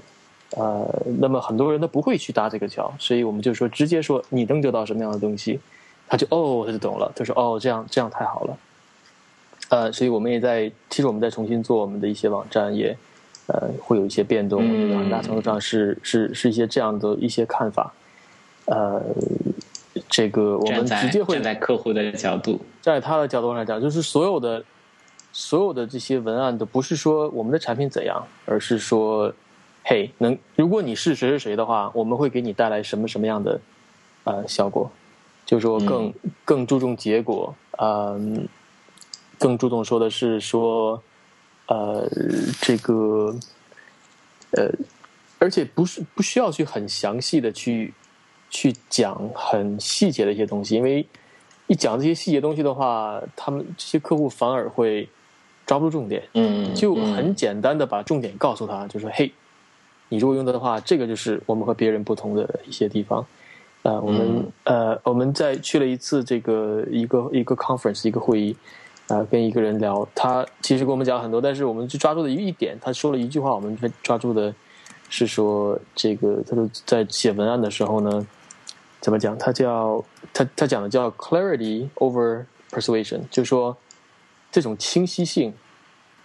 [0.51, 0.87] 呃，
[1.19, 5.59] 那么很多人他不会去搭这个桥，所以我们就说直接说你能得到什么样的东西，
[6.07, 7.11] 他就哦，他就懂了。
[7.17, 8.59] 他说哦，这样这样太好了。
[9.71, 12.97] 呃，所以我们也在，其实我们在重新做我们的一些网站，也
[13.47, 17.93] 呃会有一些变动，很大程度上是是是一些这样的一些看法。
[18.67, 19.03] 呃。
[20.09, 24.65] 这个我们直接会站在客户的角度，在他的角度上讲，就是所有的
[25.33, 29.33] 所有的这些文案都不是说我们的产品怎样，而是说，
[29.85, 33.61] 嘿，能如果你是谁谁谁的话，我们会给你带来什么什么样的
[34.25, 34.91] 呃效果？
[35.45, 36.13] 就是说更
[36.45, 38.49] 更注重结果，嗯，
[39.39, 41.03] 更注重说的是说，
[41.67, 42.09] 呃，
[42.63, 43.35] 这个
[44.53, 44.73] 呃，
[45.39, 47.93] 而且不是不需要去很详细的去。
[48.51, 51.07] 去讲很细节的一些东西，因为
[51.67, 55.07] 一讲这些细节东西的话，他们这些客户反而会
[55.67, 56.23] 抓不住重点。
[56.33, 59.31] 嗯，就很简单的把重点告诉他，就说：“嘿，
[60.09, 63.25] 你如果用的话，这个就是我们和别人不同的一些地方。”
[63.85, 68.57] 呃，我们呃，我们在去了一次这个一个一个 conference 一个会议，
[69.07, 74.55] 啊，跟一个人聊，他其实跟我们讲很多，但是我们就抓住的一点，他说了一句话，我们抓住的
[75.11, 78.27] 是说这个，他说在写文案的时候呢。
[79.09, 79.39] 怎么讲？
[79.39, 83.75] 它叫它它讲的叫 clarity over persuasion，就是说
[84.53, 85.51] 这种清晰性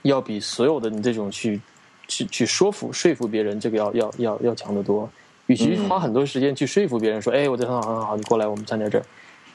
[0.02, 1.62] 要比所有的你这种去
[2.10, 5.10] 去去说服说服别人，这个要要要要强得多。
[5.46, 9.06] 与其花很多时间去说服别人说，哎，我这很好很好，你过来，我们站在这儿，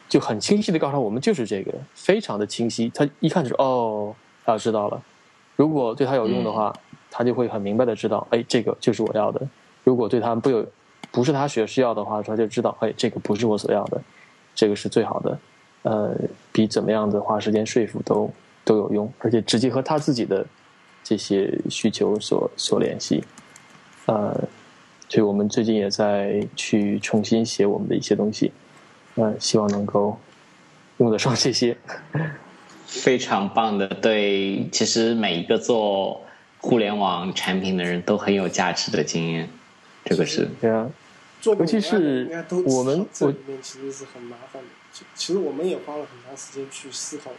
[0.08, 2.90] 就很清晰的告诉他，我们就是这个，非常的清晰。
[2.94, 5.02] 他一看就是哦，他知道了。
[5.54, 6.74] 如果对他有用的话，
[7.10, 9.46] 他就会很明白的知道，哎，这个就是我要的。
[9.84, 10.66] 如果对他不有，
[11.10, 14.00] 不是他所需要的话，他就知道，哎，这个不是我所要的，
[14.54, 15.38] 这个是最好的。
[15.82, 16.14] 呃，
[16.52, 18.30] 比怎么样的花时间说服都
[18.64, 20.46] 都有用，而且直接和他自己的
[21.02, 23.22] 这些需求所所联系。
[24.06, 24.34] 呃。
[25.10, 28.52] 所以我们最近也在去重新写我们的一些东西，
[29.14, 30.20] 呃，希望能够
[30.98, 31.74] 用得上这些。
[32.84, 36.20] 非常棒的，对，其实每一个做
[36.58, 39.48] 互联网产品的人都很有价值的经验，
[40.04, 40.90] 这个是对啊。
[41.40, 42.28] 做尤其是
[42.66, 44.68] 我们这里面其实是很麻烦的，
[45.14, 47.30] 其实我们也花了很长时间去思考。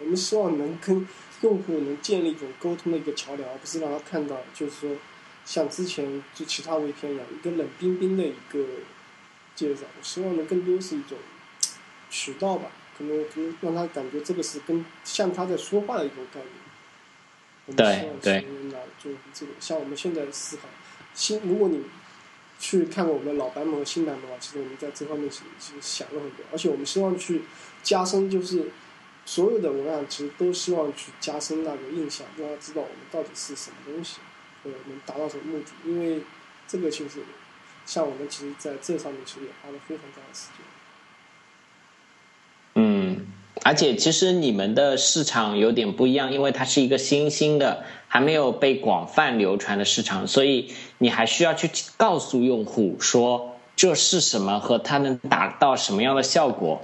[0.00, 1.06] 我们希望能跟
[1.40, 4.90] 用户能建立一种沟通的一个桥梁，而不是让他看到，就是说。
[5.44, 8.62] 像之前就其他 VPN 一样，一个冷冰冰的一个
[9.54, 11.16] 介绍，我希望能更多是一种
[12.10, 17.74] 渠道吧，可能可能让他感觉这个是跟像他在说话的一种概念。
[17.74, 18.46] 对对。
[19.02, 20.64] 就这个，像我们现在思考
[21.14, 21.82] 新，如果你
[22.58, 27.42] 去看过我们的老版本和新版本的话，其实我们在这方面其实其实想了很多，而且我们希望去
[27.82, 28.70] 加深，就是
[29.24, 34.18] 所有的文案其实都希望去加深那个印象，让他知道我们到底是什么东西。
[34.64, 35.66] 或者，能达到什么目的？
[35.84, 36.20] 因为
[36.66, 37.20] 这个其实，
[37.86, 40.66] 像我们其实在这上面其实也花了非常大的时间。
[43.64, 56.82] 而且其实你们的市场有点不一样，因为它是一个新兴的、还没有被广泛流传的市场，所以你还需要去告诉用户说这是什么和它能达到什么样的效果。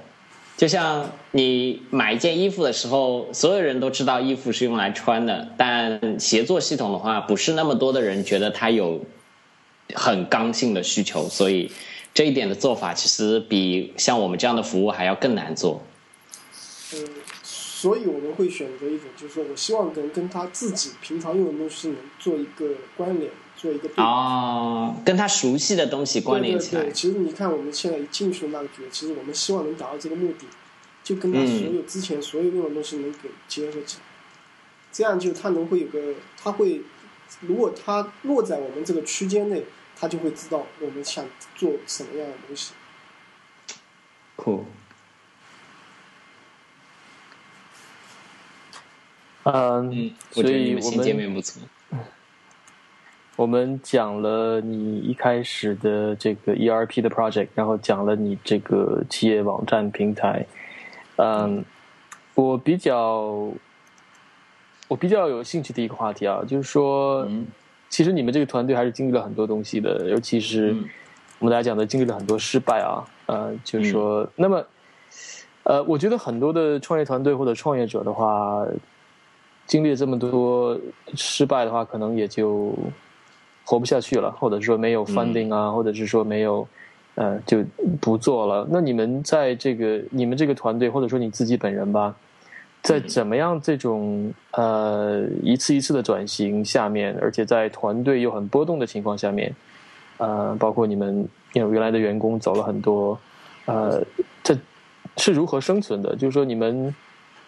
[0.56, 9.00] 就像你买一件衣服的时候，所有人都知道衣服是用来穿的，但协作系统的话，不是那么多的人觉得它有
[9.94, 11.72] 很刚性的需求，所以
[12.12, 15.82] 这一点的做法其实比像我们这样的服务还要更难做。
[16.94, 17.08] 嗯，
[17.42, 26.90] 所以我们会选择一种，就是说我希望跟跟他自己平常用的东西能做一个关联，做一个啊，跟他熟悉的东西关联起来。
[26.90, 30.46] 其实你看，我们现在一进去的那个局，其实我们希望能达到这个目的。
[31.02, 34.04] 就跟他所有之前所有用的东西能给结合起来，
[34.90, 36.80] 这样就他能会有个，他会，
[37.42, 42.72] 如果他落在我们这个区间内，他就会知道我们想做什么样的东西。
[44.34, 44.64] 酷。
[49.44, 51.42] 嗯，所以我们
[53.36, 60.46] 我们讲了你一开始的这个 ERP 的 project，然后讲了你这个企业网站平台。
[61.16, 61.64] 嗯，
[62.34, 63.52] 我比较
[64.88, 67.28] 我比较有兴趣的一个话题啊，就是说，
[67.88, 70.74] 其实你们这个团队还是经历了很多东西的，尤其是
[71.38, 74.64] 我们大家讲的经历了很多失败啊，呃，就是说，那么，
[75.64, 78.64] 呃，我觉得很多的创业团队或者创业者的话，
[79.66, 80.78] 经历这么多
[81.14, 82.74] 失败的话，可能也就
[83.64, 86.66] 活不下去了，或者说没有 funding 啊，或者是说没有。
[87.16, 87.62] 呃，就
[88.00, 88.66] 不做了。
[88.68, 92.12] 那你们在这个你们这个团队，或者说你自己本人吧，
[92.82, 99.54] 在怎么样这种呃一次一次的转型下面，而且在团队又很波动的情况下面，
[100.16, 103.16] 呃，包括你们因为原来的员工走了很多，
[103.66, 104.02] 呃，
[104.42, 104.58] 这
[105.16, 106.16] 是如何生存的？
[106.16, 106.92] 就是说你们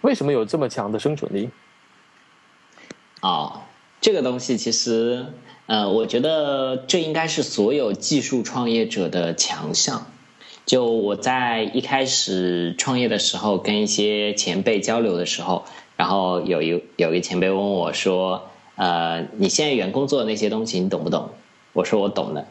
[0.03, 1.51] 为什么有这么强的生存力？
[3.21, 3.67] 啊，
[4.01, 5.27] 这个东西其实。
[5.69, 10.07] 呃，我觉得这应该是所有技术创业者的强项。
[10.65, 15.65] 就我在一开始创业的时候，跟一些前辈交流的时候，
[15.97, 21.31] 然后有一有一前辈问我说：“呃，你现在员工做的那些东西，你懂不懂？”
[21.75, 22.47] 我说：“我懂的。”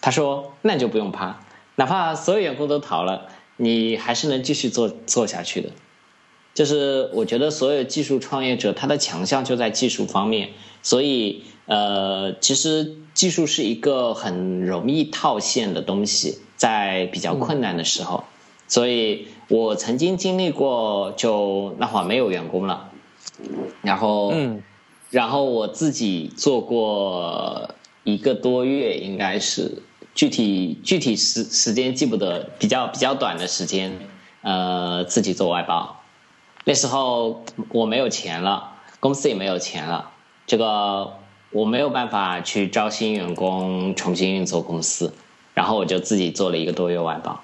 [0.00, 1.40] 他说：“那就不用怕，
[1.74, 5.68] 哪怕所有员工都逃了，你还是能继续做做下去的。”
[6.54, 10.50] 就是我觉得所有技术创业者他的强项就在技术方面，
[10.82, 11.44] 所以。
[11.64, 18.24] 呃，其实技术是一个很容易套现的东西，在比较困难的时候，
[18.66, 22.90] 所以我曾经经历过，就那会儿没有员工了，
[23.80, 24.60] 然后嗯，
[25.10, 27.70] 然后我自己做过
[28.02, 29.82] 一个多月，应该是
[30.16, 33.96] 具体具体时时间记不得，比较比较短的时间，
[34.42, 36.01] 呃，自己做外包，
[36.64, 40.10] 那时候我没有钱了，公司也没有钱了，
[40.46, 41.14] 这个。
[41.54, 45.12] 我没有办法去招新员工，重新运作公司，
[45.52, 47.42] 然后我就自己做了一个多月外包。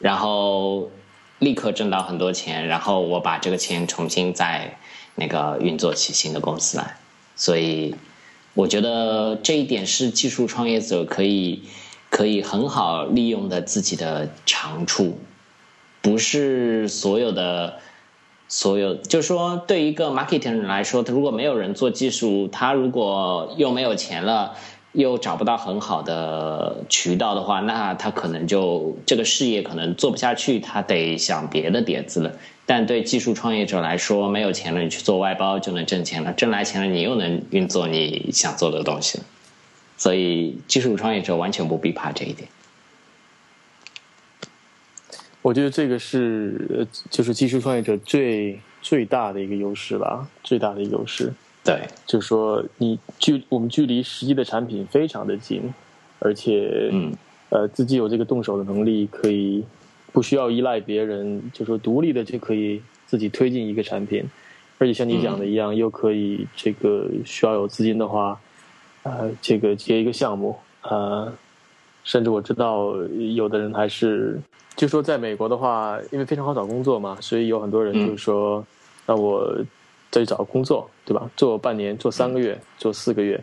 [0.00, 0.90] 然后
[1.38, 4.78] 立刻挣到很多钱，然后我把这个钱重新再
[5.14, 6.96] 那个运作起新的公司来。
[7.36, 7.94] 所以
[8.54, 11.62] 我觉得这一点是技术创业者可以
[12.10, 15.20] 可以很好利用的自己的长处，
[16.02, 17.78] 不是所有的。
[18.56, 24.54] 所有就是说，对一个 marketing 来说，他如果没有人做技术，他如果又没有钱了，
[24.92, 32.30] 又找不到很好的渠道的话，那他可能就这个事业可能做不下去，他得想别的点子了。
[32.64, 39.24] 但对技术创业者来说，没有钱了，你去做外包就能挣钱了，挣来钱了，你又能运作你想做的东西了。
[39.96, 42.48] 所以，技术创业者完全不必怕这一点。
[45.44, 51.30] 我觉得这个是，就是技术创业者最最大的一个优势吧，最大的优势。
[51.62, 55.60] 对，就是说你距我们距离实际的产品非常的近，
[56.18, 57.12] 而且，嗯，
[57.50, 59.62] 呃，自己有这个动手的能力，可以
[60.14, 64.24] 不需要依赖别人，就说独立的就可以自己推进一个产品，
[64.78, 68.40] 而且像你讲的一样，又可以这个需要有资金的话，
[69.02, 71.30] 呃，这个接一个项目，呃，
[72.04, 72.94] 甚至我知道
[73.34, 74.40] 有的人还是。
[74.76, 78.66] 就说在美国的话，因为非常好找工作嘛，所以有很多人就是说，
[79.06, 79.56] 那我
[80.10, 81.30] 再去找个工作，对吧？
[81.36, 83.40] 做半年，做三个月，做四个月，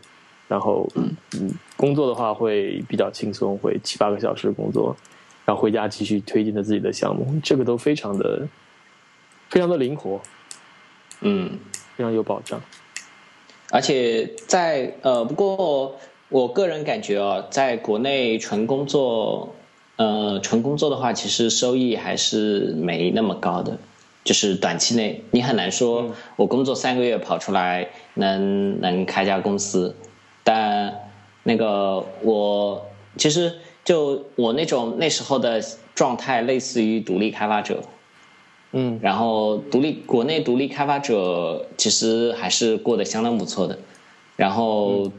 [0.50, 4.94] 然后嗯，工作的话会比较轻松，会七八个小时工作，
[5.46, 8.46] 然后回家继续推进的自己的项目，这个都非常的
[9.48, 10.20] 非常的灵活，
[11.22, 11.58] 嗯，
[11.96, 12.62] 非常有保障。
[13.72, 15.98] 而且在呃，不过
[16.32, 19.54] 我个人感觉哦，在国内纯工作。
[19.98, 23.78] 呃，纯工作的话，其实收益还是没那么高的。
[24.24, 29.96] 就是短期内，你很难说，我工作三个月跑出来能能开家公司。
[30.44, 30.92] 但
[31.44, 32.84] 那个我
[33.16, 33.54] 其实
[33.86, 35.62] 就我那种那时候的
[35.94, 37.84] 状态，类似于独立开发者。
[38.72, 43.78] 嗯，然后独立国内独立开发者其实还是过得相当不错的。
[44.36, 45.12] 然后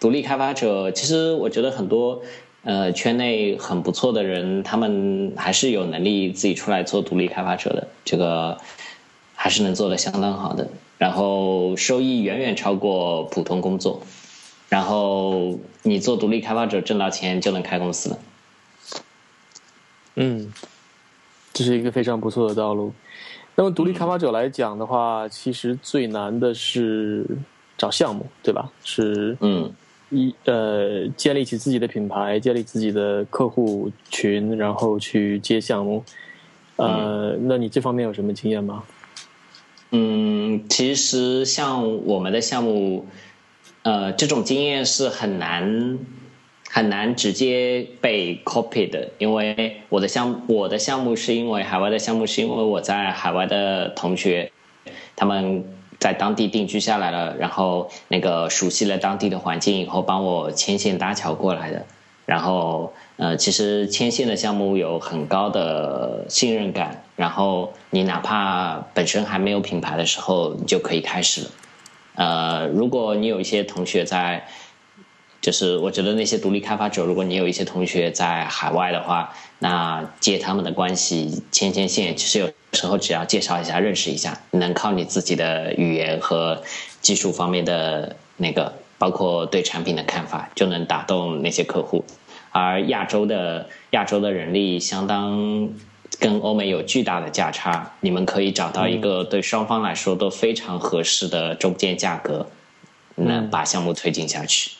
[0.00, 2.22] 独立开发者，其实我觉得很多。
[2.68, 8.58] 呃，圈内很不错的人，他们还是有能力自己出来做独立开发者的，这个
[9.36, 10.68] 还是能做的相当好的。
[10.98, 14.02] 然后收益远远超过普通工作，
[14.68, 18.18] 然后你做独立开发者挣到钱就能开公司了。
[20.16, 20.52] 嗯，
[21.52, 22.92] 这是一个非常不错的道路。
[23.54, 27.24] 那么独立开发者来讲的话，其实最难的是
[27.78, 28.72] 找项目，对吧？
[28.82, 29.72] 是嗯。
[30.10, 36.04] 一呃，建立起自己的品牌，建立自己的客户群，然后去接项目。
[36.76, 38.84] 呃，那你这方面有什么经验吗？
[39.90, 43.06] 嗯，其实像我们的项目，
[43.82, 45.98] 呃，这种经验是很难
[46.70, 54.52] 很难直接被 copy 的，因为我的项我的项目是因为海外的项目是因为我在海外的同学
[55.16, 55.64] 他们。
[55.98, 61.84] 在当地定居下来了，然后那个熟悉了当地的环境以后，帮我牵线搭桥过来的。
[62.24, 67.04] 然后，呃，其实牵线的项目有很高的信任感。
[67.14, 71.50] 然后，你哪怕本身还没有品牌的时候，你就可以开始了。
[72.16, 74.46] 呃，如果你有一些同学在。
[75.42, 86.62] 就是我觉得那些独立开发者，如果你有一些同学在海外的话，那借他们的关系牵牵线，其实有时候只要介绍一下、认识一下，能靠你自己的语言和
[87.00, 92.04] 技术方面的那个，包括对产品的看法，就能打动那些客户。
[92.52, 95.70] 而亚洲的亚洲的人力相当
[96.20, 102.46] 跟欧美有巨大的价差，你们可以找到一个对双方来说都非常合适的中间价格，
[103.14, 104.75] 能把项目推进下去。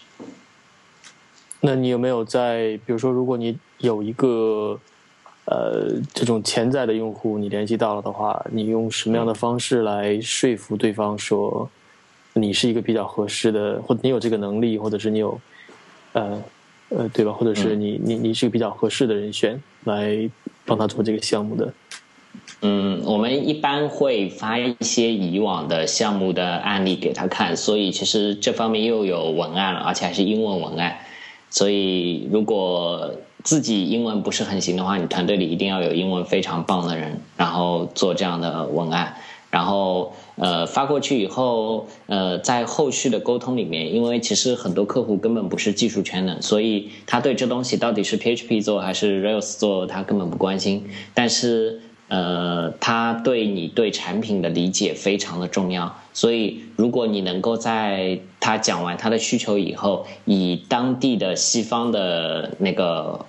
[1.61, 4.78] 那你有没有在，比如说，如果你有一个
[5.46, 11.68] 呃这种潜在的用户，你联系到了的话，你用什么样的方式来说服对方说
[12.34, 15.40] 你是一个比较合适的，或者你有这个能力，或者是你有
[16.12, 16.42] 呃
[16.90, 17.32] 呃对吧？
[17.32, 20.28] 或者是你你你是个比较合适的人选来
[20.66, 21.72] 帮他做这个项目的？
[22.61, 30.98] 嗯，我们一般会发一些以往的项目的案例给他看，所以其实这方面又有文案了，而且还是英文文案。
[31.51, 39.14] 所以，如果自己英文不是很行的话，你团队里一定要有英文非常棒的人，然后做这样的文案，
[39.51, 50.84] 然后呃发过去以后，呃在后续的沟通里面，因为其实很多客户根本不是技术圈的，所以他对这东西到底是 PHP 做还是 Rails 做，他根本不关心，
[51.14, 51.80] 但是。
[52.09, 63.26] 呃，他对你对产品的理解非常的重要，所以如果你能够在他讲完他的需求以后，以当地的西方的那个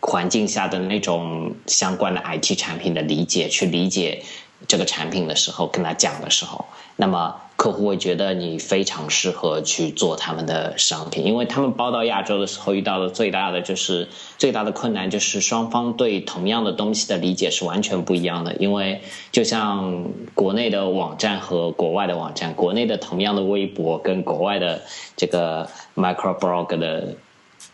[0.00, 4.22] 环境下的那种相关的 IT 产品的理解，去理解
[4.68, 7.36] 这个产品的时候，跟他讲的时候，那么。
[7.56, 18.54] 客户会觉得你非常适合去做他们的商品，因为他们包到亚洲的时候遇到的最大的就是最大的困难就是双方对同样的东西的理解是完全不一样的。
[18.56, 19.00] 因为
[19.32, 20.04] 就像
[20.34, 24.82] 国内的网站和国外的网站，国内的同样的微博跟国外的
[25.16, 27.16] 这个 micro blog 的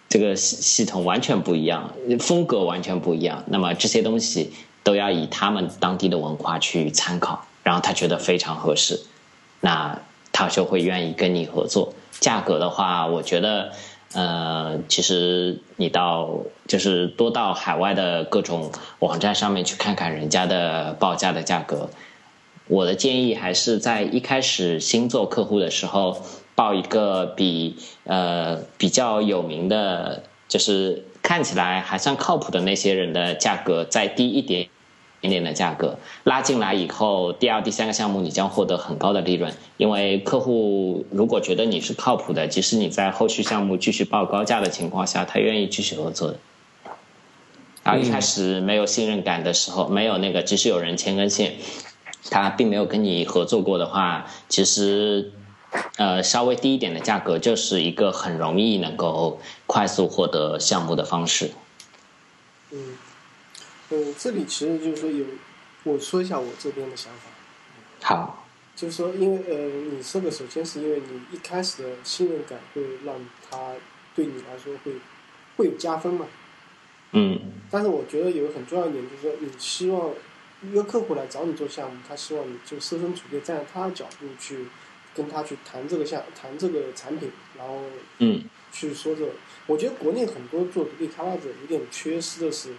[0.09, 3.43] 这个系系统完全不一样，风格完全不一样。
[3.49, 4.53] 那么这些东西
[4.83, 9.01] 都要以他们当地的文化去参考，然后他觉得非常合适。
[9.61, 10.01] 那
[10.33, 11.95] 他就会愿意跟你合作。
[12.19, 13.73] 价格的话，我觉得，
[14.13, 18.71] 呃，其实你到就是多到海外的各种
[19.01, 21.91] 网站上面去看看人家的报价的价格。
[22.69, 26.23] 我的建议还是在一开始新做客户的时候，
[26.55, 34.69] 报一个比呃比较有名的，就是看起来还算靠谱的那些人的价格再低一点。
[35.23, 46.39] 点点的价格拉进来以后，第二、第三个项目你将获得很高的利润，因为客户如果觉得你是靠谱的，即使你在后续项目继续报高价的情况下，他愿意继续合作的。
[47.85, 51.55] 然后一开始没有信任感的时候，没有那个，即使有人牵根线，
[52.29, 55.31] 他并没有跟你合作过的话，其实
[55.99, 61.53] 呃稍微低一点的价格就是一个很容易能够快速获得项目的方式。
[62.73, 62.79] 嗯。
[63.95, 65.27] 嗯，这里其实就是说有，
[65.85, 67.29] 我说一下我这边的想法。
[68.01, 73.15] 好，就是说，因为呃，你这个首先是因为你一开始的信任感会让
[73.51, 73.75] 他
[74.15, 74.93] 对你来说会
[75.59, 76.25] 会有加分嘛。
[77.11, 77.39] 嗯。
[77.71, 80.15] 但是我觉得有个很重要一点就是说，你希望
[80.63, 84.69] 一个客户来找你做项目，他希望你就设身处地站在他的角度去
[85.15, 87.83] 跟他去谈这个项谈这个产品，然后
[88.21, 89.33] 嗯去说这个。
[89.67, 92.71] 我觉得国内很多做独立开发者有点缺失的是。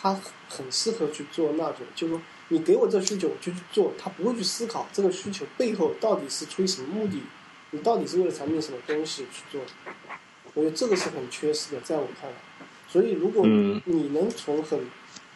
[0.00, 3.92] 他很适合去做那种，就是说，你给我这需求，我就去做。
[3.98, 7.22] 他不会去思考这个需求背后到底是出于什么目的，
[7.72, 9.60] 你到底是为了产品什么东西去做。
[10.54, 12.36] 我觉得这个是很缺失的，在我看来。
[12.88, 14.90] 所以，如果你能从很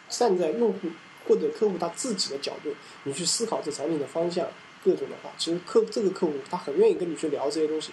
[0.09, 0.89] 站在用户
[1.27, 4.47] 或者客户他自己的角度，你去思考这产品的方向
[4.83, 7.91] 各种的话，其实客这个客户他很愿意跟你去聊这些东西。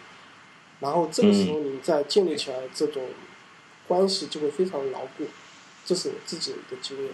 [0.81, 3.05] 然后这个时候，你再建立起来这种
[3.87, 5.25] 关系，就会非常牢固。
[5.85, 7.09] 这是我自己的一个经验。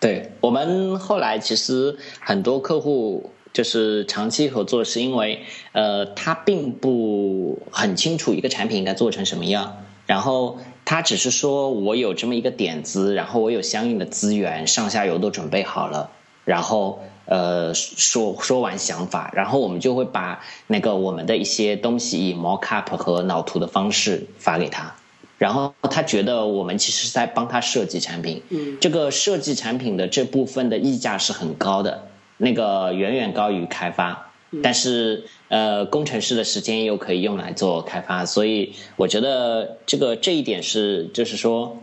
[0.00, 16.10] 对我们后来其实很多客户就是长期合作，是因为呃他并不很清楚一个产品应该做成什么样，然后他只是说我有这么一个点子，然后我有相应的资源，上下游都准备好了，
[16.44, 24.96] 然后呃说说完想法，然后我们就会把那个我们的一些东西以 mockup 和脑图的方式发给他。
[25.44, 34.30] 然后他觉得我们其实是在帮他设计产品，嗯这个设计产品的这部分的溢价是很高的，那个远远高于开发。
[34.62, 41.76] 但是呃，工程师的时间又可以用来做开发，所以我觉得这个这一点是，就是说，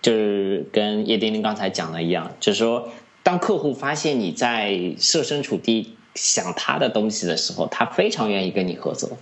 [0.00, 2.88] 就是跟叶丁丁刚才讲的一样，就是说，
[3.24, 9.18] 当客户发现你在设身处地想他的东西的时候，他非常愿意跟你合作。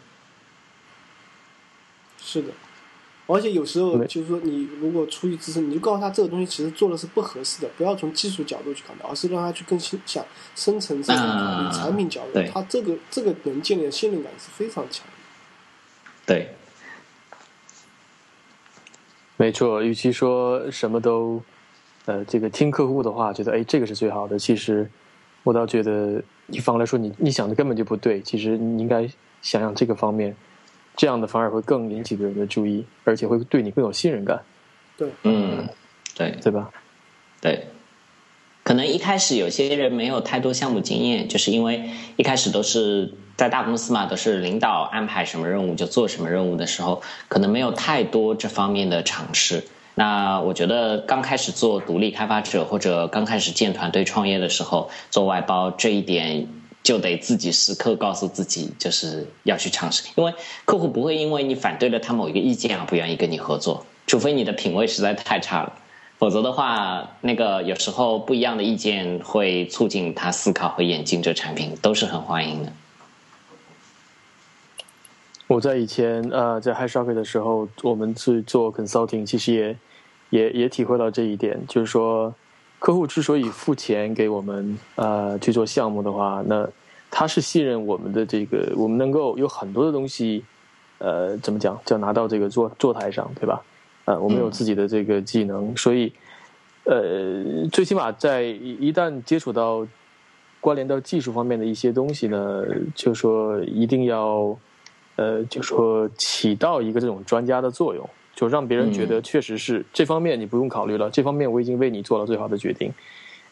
[2.22, 2.48] 是的。
[3.28, 10.24] 而且有时候就是说，你如果出于自身，你就告诉他这个东西其实做的是不合适的，不要从技术角度去考虑，而是让他去更想
[10.54, 12.40] 深层次考虑产品角度。
[12.52, 15.12] 他这个这个能建立的信任感是非常强的。
[16.24, 16.54] 对，
[19.36, 19.82] 没错。
[19.82, 21.42] 与其说什么都，
[22.04, 24.88] 呃，这个听客户的话，觉得哎这个是最好的，其实
[25.42, 28.20] 我倒觉得一方来说，你你想的根本就不对。
[28.20, 29.02] 其实你应该
[29.42, 30.36] 想想这个方面。
[30.96, 34.42] 这样的反而会更引起别人的注意，而且会对你更有信任感。
[34.96, 35.68] 对，嗯，
[36.16, 36.70] 对，对吧？
[37.40, 37.66] 对，
[38.64, 49.64] 可能一开始有些人没有太多项目经验，就是因为一开始都是在大公司嘛，都是领导安排什么任务就做什么任务的时候，可能没有太多这方面的尝试。
[49.94, 56.48] 那我觉得刚开始做独立开发者或者刚开始建团队创业的时候，做外包这一点。
[56.86, 60.32] 就得自己时刻告诉自己，就是要去尝试，因为
[60.64, 65.72] 客户不会因为你反对了他某一个意见而不愿意跟你合作，除非你的品味实在太差了，
[66.16, 72.72] 否则的话，那个有时候不一样的意见会促进他思考和演进这产品，都是很欢迎的。
[75.48, 79.76] 我在以前呃在 High Shock 的时候，我们去做 consulting，其实也
[80.30, 82.32] 也也体会到这一点，就是说。
[82.86, 86.64] 客户之所以付钱给我们，呃，去做项目的话，那
[87.10, 90.44] 他是信任我们的这个，我们能够有很多的东西，
[90.98, 93.60] 呃，怎么讲，就拿到这个坐坐台上，对吧？
[94.04, 96.12] 呃，我们有自己的这个技能，所以
[96.84, 99.84] 呃，最起码在一旦接触到
[100.60, 102.62] 关联到技术方面的一些东西呢，
[102.94, 104.56] 就说一定要
[105.16, 112.92] 呃，就说起到一个这种专家的作用，就让别人觉得确实是这方面你不用考虑了，这方面我已经为你做了最好的决定。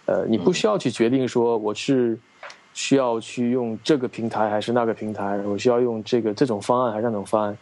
[0.05, 2.17] 呃，你不需要去决定说我是
[2.75, 7.59] 需要去用这个平台还是那个平台，我需要用这个这种方案还是那种方案。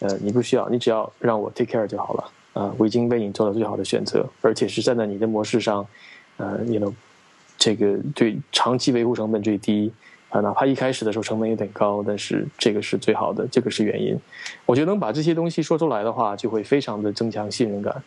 [0.00, 2.30] 呃，你不需要，你只要让我 take care 就好了。
[2.54, 5.86] 啊，我已经为你做了最好的选择，而且是站在你的模式上，
[6.38, 6.90] 呃，you know，
[7.58, 9.92] 这个对长期维护成本最低
[10.36, 14.14] 啊，哪怕一开始的时候成本有点高，但是这个是最好的，这个是原因。
[14.66, 18.02] 我觉得能把这些东西说出来的话，就会非常的增强信任感。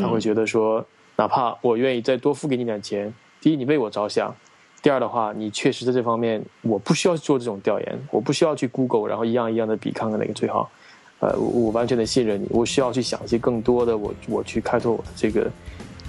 [0.00, 0.84] 他会觉得说，
[1.14, 4.34] 哪怕我愿意再多付给你点钱，第一你为我着想，
[4.82, 10.68] 第二的话你确实在这方面我不需要做这种调研，我不需要去 Google，然后一样一样的比看看哪个最好。
[11.20, 15.50] 呃，我完全的信任你，我需要去想一些更多的，我我去开拓我的这个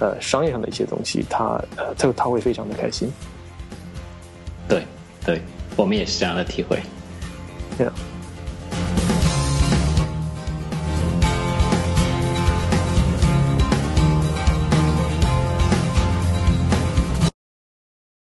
[0.00, 3.08] 呃商业上的一些东西，他呃这个他会非常的开心。
[4.68, 4.82] 对，
[5.24, 5.40] 对
[5.76, 6.80] 我们也是这样的体会。
[7.76, 7.86] 对。